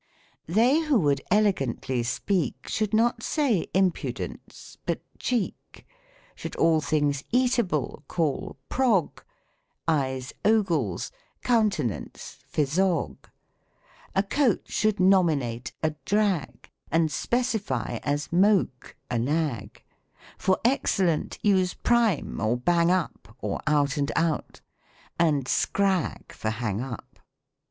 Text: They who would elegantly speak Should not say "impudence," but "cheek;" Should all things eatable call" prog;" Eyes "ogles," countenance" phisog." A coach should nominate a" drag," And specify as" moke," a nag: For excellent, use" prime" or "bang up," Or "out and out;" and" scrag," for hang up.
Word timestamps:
They 0.47 0.79
who 0.79 0.99
would 1.01 1.21
elegantly 1.29 2.01
speak 2.01 2.67
Should 2.67 2.91
not 2.91 3.21
say 3.21 3.67
"impudence," 3.71 4.79
but 4.87 4.99
"cheek;" 5.19 5.85
Should 6.33 6.55
all 6.55 6.81
things 6.81 7.23
eatable 7.31 8.03
call" 8.07 8.57
prog;" 8.77 9.21
Eyes 9.87 10.33
"ogles," 10.43 11.11
countenance" 11.43 12.39
phisog." 12.51 13.17
A 14.15 14.23
coach 14.23 14.71
should 14.71 14.99
nominate 14.99 15.71
a" 15.83 15.91
drag," 16.05 16.71
And 16.89 17.11
specify 17.11 17.99
as" 18.01 18.31
moke," 18.47 18.95
a 19.11 19.19
nag: 19.19 19.83
For 20.35 20.57
excellent, 20.65 21.37
use" 21.43 21.75
prime" 21.89 22.39
or 22.39 22.57
"bang 22.57 22.89
up," 22.89 23.35
Or 23.37 23.61
"out 23.67 23.97
and 23.97 24.11
out;" 24.15 24.61
and" 25.19 25.47
scrag," 25.47 26.31
for 26.33 26.49
hang 26.49 26.81
up. 26.81 27.19